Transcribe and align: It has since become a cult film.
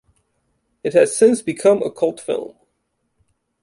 It 0.83 0.93
has 0.93 1.15
since 1.15 1.43
become 1.43 1.83
a 1.83 1.91
cult 1.91 2.19
film. 2.19 2.55